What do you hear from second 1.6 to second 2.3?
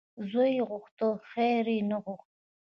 یې نه غوښت.